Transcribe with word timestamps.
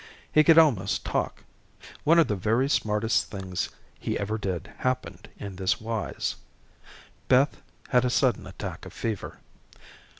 He 0.31 0.43
could 0.43 0.57
almost 0.57 1.05
talk. 1.05 1.43
One 2.05 2.17
of 2.17 2.27
the 2.27 2.35
very 2.35 2.67
smartest 2.67 3.29
things 3.29 3.69
he 3.99 4.17
ever 4.17 4.39
did 4.39 4.71
happened 4.79 5.29
in 5.37 5.57
this 5.57 5.79
wise: 5.79 6.37
Beth 7.27 7.61
had 7.89 8.03
a 8.03 8.09
sudden 8.09 8.47
attack 8.47 8.87
of 8.87 8.93
fever. 8.93 9.37